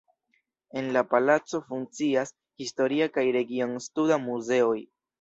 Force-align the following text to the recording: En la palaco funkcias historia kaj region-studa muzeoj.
En 0.81 0.87
la 0.95 1.03
palaco 1.11 1.61
funkcias 1.69 2.33
historia 2.65 3.11
kaj 3.19 3.29
region-studa 3.39 4.23
muzeoj. 4.29 4.79